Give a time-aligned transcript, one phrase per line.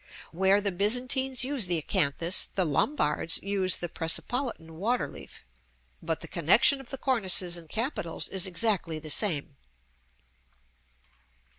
[0.31, 5.45] Where the Byzantines use the acanthus, the Lombards use the Persepolitan water leaf;
[6.01, 9.57] but the connection of the cornices and capitals is exactly the same.